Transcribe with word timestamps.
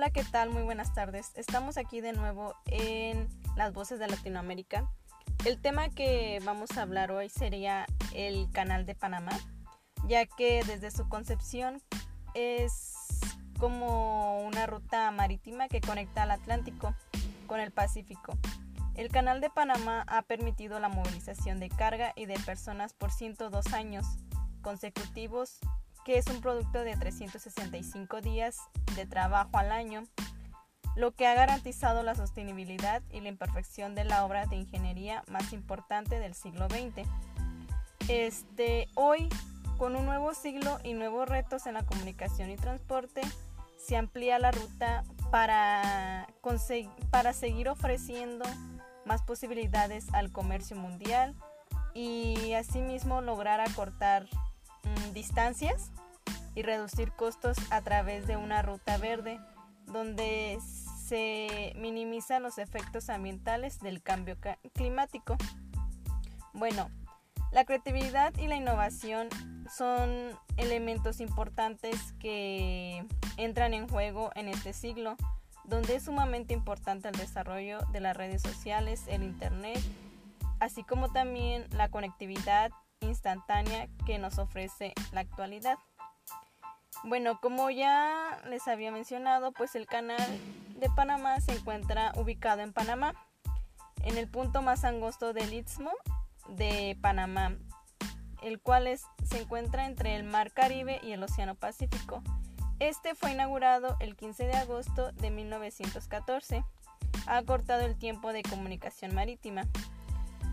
Hola, 0.00 0.08
¿qué 0.08 0.24
tal? 0.24 0.48
Muy 0.48 0.62
buenas 0.62 0.94
tardes. 0.94 1.30
Estamos 1.34 1.76
aquí 1.76 2.00
de 2.00 2.14
nuevo 2.14 2.54
en 2.64 3.28
Las 3.54 3.74
Voces 3.74 3.98
de 3.98 4.08
Latinoamérica. 4.08 4.90
El 5.44 5.60
tema 5.60 5.90
que 5.90 6.40
vamos 6.42 6.70
a 6.78 6.80
hablar 6.80 7.12
hoy 7.12 7.28
sería 7.28 7.84
el 8.14 8.50
Canal 8.50 8.86
de 8.86 8.94
Panamá, 8.94 9.38
ya 10.08 10.24
que 10.24 10.64
desde 10.64 10.90
su 10.90 11.06
concepción 11.10 11.82
es 12.32 12.94
como 13.58 14.40
una 14.40 14.66
ruta 14.66 15.10
marítima 15.10 15.68
que 15.68 15.82
conecta 15.82 16.22
al 16.22 16.30
Atlántico 16.30 16.94
con 17.46 17.60
el 17.60 17.70
Pacífico. 17.70 18.38
El 18.94 19.10
Canal 19.10 19.42
de 19.42 19.50
Panamá 19.50 20.06
ha 20.06 20.22
permitido 20.22 20.80
la 20.80 20.88
movilización 20.88 21.60
de 21.60 21.68
carga 21.68 22.14
y 22.16 22.24
de 22.24 22.38
personas 22.38 22.94
por 22.94 23.12
102 23.12 23.74
años 23.74 24.06
consecutivos 24.62 25.60
que 26.04 26.18
es 26.18 26.26
un 26.26 26.40
producto 26.40 26.80
de 26.80 26.96
365 26.96 28.20
días 28.20 28.56
de 28.96 29.06
trabajo 29.06 29.58
al 29.58 29.72
año, 29.72 30.04
lo 30.96 31.12
que 31.12 31.26
ha 31.26 31.34
garantizado 31.34 32.02
la 32.02 32.14
sostenibilidad 32.14 33.02
y 33.10 33.20
la 33.20 33.28
imperfección 33.28 33.94
de 33.94 34.04
la 34.04 34.24
obra 34.24 34.46
de 34.46 34.56
ingeniería 34.56 35.22
más 35.28 35.52
importante 35.52 36.18
del 36.18 36.34
siglo 36.34 36.68
XX. 36.68 37.08
Este, 38.08 38.88
hoy, 38.94 39.28
con 39.78 39.94
un 39.94 40.04
nuevo 40.04 40.34
siglo 40.34 40.78
y 40.82 40.94
nuevos 40.94 41.28
retos 41.28 41.66
en 41.66 41.74
la 41.74 41.84
comunicación 41.84 42.50
y 42.50 42.56
transporte, 42.56 43.22
se 43.78 43.96
amplía 43.96 44.38
la 44.38 44.50
ruta 44.50 45.04
para, 45.30 46.26
para 47.10 47.32
seguir 47.32 47.68
ofreciendo 47.68 48.44
más 49.06 49.22
posibilidades 49.22 50.12
al 50.12 50.32
comercio 50.32 50.76
mundial 50.76 51.34
y 51.94 52.52
asimismo 52.52 53.20
lograr 53.20 53.60
acortar 53.60 54.26
distancias 55.12 55.90
y 56.54 56.62
reducir 56.62 57.12
costos 57.12 57.56
a 57.70 57.80
través 57.82 58.26
de 58.26 58.36
una 58.36 58.62
ruta 58.62 58.98
verde 58.98 59.40
donde 59.86 60.58
se 61.06 61.72
minimizan 61.76 62.42
los 62.42 62.58
efectos 62.58 63.08
ambientales 63.08 63.80
del 63.80 64.02
cambio 64.02 64.36
climático. 64.74 65.36
Bueno, 66.52 66.88
la 67.52 67.64
creatividad 67.64 68.32
y 68.38 68.46
la 68.46 68.56
innovación 68.56 69.28
son 69.76 70.10
elementos 70.56 71.20
importantes 71.20 72.12
que 72.20 73.04
entran 73.36 73.74
en 73.74 73.88
juego 73.88 74.30
en 74.34 74.48
este 74.48 74.72
siglo, 74.72 75.16
donde 75.64 75.96
es 75.96 76.04
sumamente 76.04 76.54
importante 76.54 77.08
el 77.08 77.16
desarrollo 77.16 77.80
de 77.92 78.00
las 78.00 78.16
redes 78.16 78.42
sociales, 78.42 79.04
el 79.08 79.22
Internet, 79.22 79.80
así 80.60 80.82
como 80.84 81.10
también 81.10 81.66
la 81.70 81.88
conectividad 81.88 82.70
instantánea 83.00 83.88
que 84.06 84.18
nos 84.18 84.38
ofrece 84.38 84.92
la 85.12 85.20
actualidad. 85.20 85.78
Bueno, 87.04 87.40
como 87.40 87.70
ya 87.70 88.40
les 88.46 88.68
había 88.68 88.92
mencionado, 88.92 89.52
pues 89.52 89.74
el 89.74 89.86
canal 89.86 90.20
de 90.76 90.90
Panamá 90.90 91.40
se 91.40 91.52
encuentra 91.52 92.12
ubicado 92.16 92.60
en 92.62 92.72
Panamá, 92.72 93.14
en 94.02 94.18
el 94.18 94.28
punto 94.28 94.62
más 94.62 94.84
angosto 94.84 95.32
del 95.32 95.52
istmo 95.52 95.90
de 96.48 96.98
Panamá, 97.00 97.56
el 98.42 98.60
cual 98.60 98.88
se 99.24 99.40
encuentra 99.40 99.86
entre 99.86 100.16
el 100.16 100.24
Mar 100.24 100.52
Caribe 100.52 101.00
y 101.02 101.12
el 101.12 101.22
Océano 101.22 101.54
Pacífico. 101.54 102.22
Este 102.80 103.14
fue 103.14 103.32
inaugurado 103.32 103.96
el 104.00 104.16
15 104.16 104.46
de 104.46 104.54
agosto 104.54 105.12
de 105.12 105.30
1914. 105.30 106.64
Ha 107.26 107.36
acortado 107.36 107.82
el 107.82 107.98
tiempo 107.98 108.32
de 108.32 108.42
comunicación 108.42 109.14
marítima. 109.14 109.62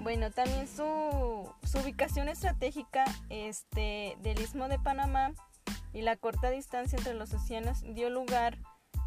Bueno, 0.00 0.30
también 0.30 0.66
su, 0.66 0.82
ubicación 0.82 2.28
estratégica 2.28 3.04
este, 3.28 4.16
del 4.22 4.40
Istmo 4.40 4.68
de 4.68 4.78
Panamá 4.78 5.32
y 5.92 6.00
la 6.02 6.16
corta 6.16 6.50
distancia 6.50 6.96
entre 6.96 7.14
los 7.14 7.34
océanos 7.34 7.82
dio 7.94 8.08
lugar 8.08 8.56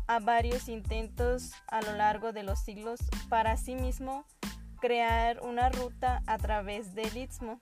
a 0.07 0.19
varios 0.19 0.69
intentos 0.69 1.51
a 1.67 1.81
lo 1.81 1.93
largo 1.93 2.31
de 2.31 2.43
los 2.43 2.59
siglos 2.59 2.99
para 3.27 3.53
asimismo 3.53 4.25
crear 4.81 5.41
una 5.41 5.69
ruta 5.69 6.21
a 6.27 6.37
través 6.37 6.93
del 6.93 7.17
istmo. 7.17 7.59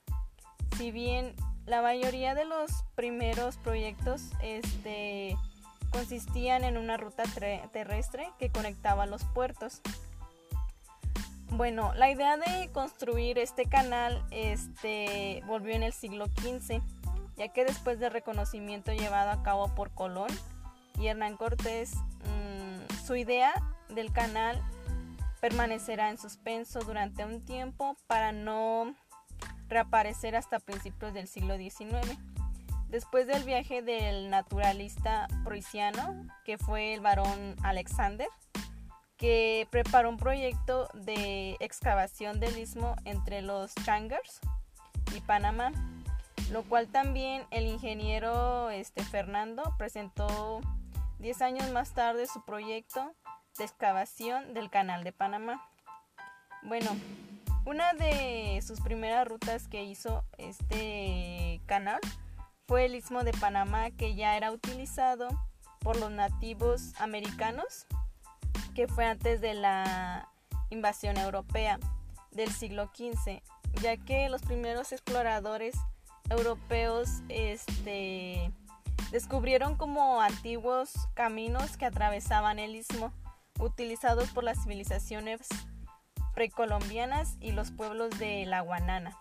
Si 0.78 0.92
bien 0.92 1.36
la 1.66 1.82
mayoría 1.82 2.36
de 2.36 2.46
los 2.46 2.84
primeros 2.96 3.58
proyectos 3.58 4.24
este, 4.42 5.38
consistían 5.92 6.64
en 6.64 6.78
una 6.78 6.98
ruta 6.98 7.24
terrestre 7.72 8.28
que 8.40 8.50
conectaba 8.50 9.06
los 9.06 9.24
puertos. 9.24 9.82
Bueno, 11.52 11.94
la 11.96 12.10
idea 12.10 12.38
de 12.38 12.70
construir 12.72 13.38
este 13.38 13.66
canal 13.66 14.24
este, 14.32 15.44
volvió 15.46 15.76
en 15.76 15.84
el 15.84 15.92
siglo 15.92 16.28
XV, 16.28 16.82
ya 17.36 17.50
que 17.50 17.66
después 17.66 18.00
del 18.00 18.12
reconocimiento 18.12 18.94
llevado 18.94 19.32
a 19.32 19.44
cabo 19.44 19.68
por 19.76 19.92
Colón 19.92 20.30
y 20.98 21.08
Hernán 21.08 21.36
Cortés, 21.36 21.94
mm, 21.96 23.06
su 23.06 23.18
idea 23.18 23.52
del 23.90 24.14
canal 24.14 24.64
permanecerá 25.42 26.10
en 26.10 26.18
suspenso 26.18 26.80
durante 26.80 27.26
un 27.26 27.44
tiempo 27.44 27.98
para 28.08 28.32
no 28.32 28.96
reaparecer 29.68 30.38
hasta 30.38 30.60
principios 30.60 31.14
del 31.14 31.28
siglo 31.28 31.58
XIX. 31.58 32.18
Después 32.88 33.28
del 33.28 33.44
viaje 33.44 33.82
del 33.82 34.30
naturalista 34.30 35.28
prusiano, 35.44 36.28
que 36.46 36.58
fue 36.58 36.94
el 36.94 37.02
barón 37.02 37.56
Alexander, 37.62 38.30
que 39.22 39.68
preparó 39.70 40.10
un 40.10 40.18
proyecto 40.18 40.90
de 40.96 41.56
excavación 41.60 42.40
del 42.40 42.58
istmo 42.58 42.96
entre 43.06 43.44
los 43.44 43.72
Changers 43.86 44.40
y 45.16 45.22
Panamá, 45.22 45.72
lo 46.50 46.64
cual 46.64 46.88
también 46.88 47.46
el 47.52 47.68
ingeniero 47.68 48.72
este, 48.72 49.04
Fernando 49.04 49.76
presentó 49.78 50.60
10 51.20 51.40
años 51.44 51.70
más 51.70 51.92
tarde 51.92 52.26
su 52.26 52.44
proyecto 52.44 53.14
de 53.60 53.66
excavación 53.66 54.56
del 54.56 54.72
canal 54.72 55.04
de 55.04 55.12
Panamá. 55.12 55.70
Bueno, 56.64 56.90
una 57.64 57.94
de 57.94 58.60
sus 58.66 58.82
primeras 58.82 59.28
rutas 59.28 59.68
que 59.68 59.84
hizo 59.84 60.24
este 60.40 61.62
canal 61.68 62.00
fue 62.68 62.86
el 62.86 62.96
istmo 62.96 63.24
de 63.24 63.34
Panamá 63.34 63.92
que 63.92 64.16
ya 64.16 64.36
era 64.36 64.52
utilizado 64.52 65.28
por 65.78 66.00
los 66.00 66.10
nativos 66.10 67.00
americanos 67.00 67.86
que 68.74 68.88
fue 68.88 69.06
antes 69.06 69.42
de 69.42 69.54
la 69.54 70.30
invasión 70.70 71.18
europea 71.18 71.80
del 72.32 72.52
siglo 72.52 72.90
XV, 72.96 73.42
ya 73.82 73.98
que 73.98 74.30
los 74.30 74.42
primeros 74.42 74.92
exploradores 74.92 75.76
europeos 76.30 77.22
este, 77.30 78.52
descubrieron 79.12 79.76
como 79.76 80.22
antiguos 80.22 80.92
caminos 81.14 81.78
que 81.78 81.86
atravesaban 81.86 82.60
el 82.60 82.76
istmo, 82.76 83.12
utilizados 83.60 84.30
por 84.30 84.44
las 84.44 84.64
civilizaciones 84.64 85.42
precolombianas 86.34 87.38
y 87.42 87.52
los 87.52 87.72
pueblos 87.72 88.18
de 88.18 88.46
la 88.46 88.62
Guanana. 88.62 89.18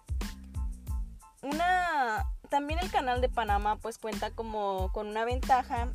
Una, 1.43 2.27
también 2.49 2.79
el 2.81 2.91
canal 2.91 3.21
de 3.21 3.29
Panamá 3.29 3.77
pues 3.77 3.99
cuenta 3.99 4.31
como 4.31 4.93
con 4.93 5.09
una 5.09 5.25
ventaja 5.25 5.89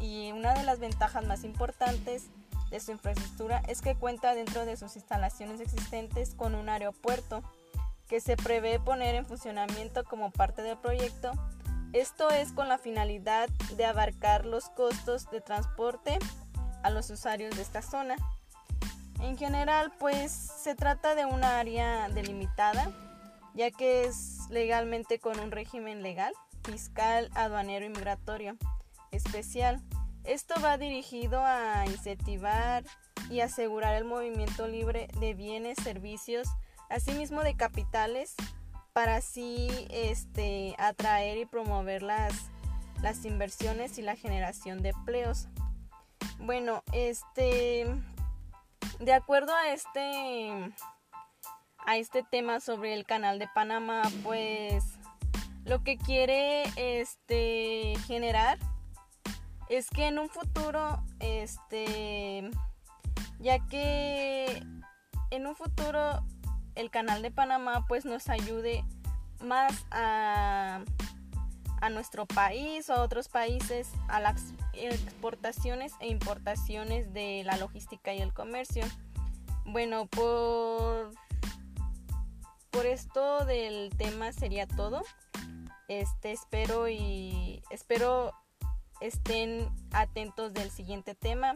y 0.00 0.32
una 0.32 0.54
de 0.54 0.64
las 0.64 0.78
ventajas 0.78 1.24
más 1.26 1.44
importantes 1.44 2.28
de 2.70 2.80
su 2.80 2.90
infraestructura 2.90 3.62
es 3.68 3.82
que 3.82 3.94
cuenta 3.94 4.34
dentro 4.34 4.64
de 4.64 4.76
sus 4.76 4.96
instalaciones 4.96 5.60
existentes 5.60 6.34
con 6.34 6.54
un 6.54 6.68
aeropuerto 6.68 7.42
que 8.08 8.20
se 8.20 8.36
prevé 8.36 8.80
poner 8.80 9.14
en 9.14 9.26
funcionamiento 9.26 10.04
como 10.04 10.30
parte 10.30 10.62
del 10.62 10.78
proyecto. 10.78 11.32
Esto 11.92 12.30
es 12.30 12.52
con 12.52 12.68
la 12.68 12.78
finalidad 12.78 13.48
de 13.76 13.84
abarcar 13.84 14.46
los 14.46 14.70
costos 14.70 15.30
de 15.30 15.40
transporte 15.40 16.18
a 16.82 16.90
los 16.90 17.10
usuarios 17.10 17.54
de 17.56 17.62
esta 17.62 17.82
zona. 17.82 18.16
En 19.20 19.36
general, 19.36 19.92
pues 19.98 20.32
se 20.32 20.74
trata 20.74 21.14
de 21.14 21.26
una 21.26 21.58
área 21.58 22.08
delimitada, 22.08 22.90
ya 23.54 23.70
que 23.70 24.04
es 24.04 24.48
legalmente 24.50 25.18
con 25.18 25.38
un 25.38 25.50
régimen 25.50 26.02
legal, 26.02 26.32
fiscal, 26.64 27.30
aduanero 27.34 27.84
y 27.84 27.90
migratorio 27.90 28.56
especial. 29.12 29.80
Esto 30.24 30.54
va 30.62 30.78
dirigido 30.78 31.44
a 31.44 31.84
incentivar 31.86 32.84
y 33.30 33.40
asegurar 33.40 33.94
el 33.94 34.04
movimiento 34.04 34.66
libre 34.66 35.08
de 35.20 35.34
bienes, 35.34 35.78
servicios, 35.82 36.48
asimismo 36.88 37.42
de 37.42 37.56
capitales, 37.56 38.34
para 38.92 39.16
así 39.16 39.68
este, 39.90 40.74
atraer 40.78 41.38
y 41.38 41.46
promover 41.46 42.02
las, 42.02 42.34
las 43.00 43.24
inversiones 43.24 43.98
y 43.98 44.02
la 44.02 44.16
generación 44.16 44.82
de 44.82 44.90
empleos. 44.90 45.48
Bueno, 46.38 46.82
este, 46.92 47.86
de 49.00 49.12
acuerdo 49.12 49.54
a 49.54 49.72
este, 49.72 50.50
a 51.78 51.96
este 51.96 52.22
tema 52.22 52.60
sobre 52.60 52.94
el 52.94 53.04
canal 53.04 53.38
de 53.38 53.48
Panamá, 53.54 54.02
pues 54.22 54.84
lo 55.64 55.82
que 55.82 55.96
quiere 55.96 56.64
este, 56.76 57.94
generar 58.06 58.58
es 59.72 59.88
que 59.88 60.08
en 60.08 60.18
un 60.18 60.28
futuro, 60.28 61.02
este, 61.18 62.50
ya 63.38 63.58
que 63.68 64.62
en 65.30 65.46
un 65.46 65.56
futuro 65.56 66.22
el 66.74 66.90
canal 66.90 67.22
de 67.22 67.30
Panamá 67.30 67.86
pues 67.88 68.04
nos 68.04 68.28
ayude 68.28 68.84
más 69.42 69.86
a, 69.90 70.84
a 71.80 71.88
nuestro 71.88 72.26
país 72.26 72.90
o 72.90 72.94
a 72.94 73.02
otros 73.02 73.28
países 73.28 73.88
a 74.08 74.20
las 74.20 74.52
exportaciones 74.74 75.94
e 76.00 76.08
importaciones 76.08 77.14
de 77.14 77.42
la 77.44 77.56
logística 77.56 78.12
y 78.12 78.20
el 78.20 78.34
comercio. 78.34 78.84
Bueno, 79.64 80.04
por, 80.06 81.12
por 82.70 82.84
esto 82.84 83.46
del 83.46 83.88
tema 83.96 84.32
sería 84.32 84.66
todo. 84.66 85.02
Este 85.88 86.32
espero 86.32 86.90
y 86.90 87.62
espero 87.70 88.34
estén 89.02 89.68
atentos 89.90 90.54
del 90.54 90.70
siguiente 90.70 91.14
tema. 91.14 91.54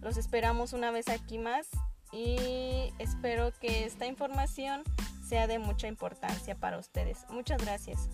Los 0.00 0.16
esperamos 0.16 0.72
una 0.72 0.90
vez 0.90 1.08
aquí 1.08 1.38
más 1.38 1.68
y 2.12 2.92
espero 2.98 3.52
que 3.60 3.84
esta 3.84 4.06
información 4.06 4.82
sea 5.26 5.46
de 5.46 5.58
mucha 5.58 5.88
importancia 5.88 6.54
para 6.54 6.78
ustedes. 6.78 7.24
Muchas 7.30 7.62
gracias. 7.62 8.08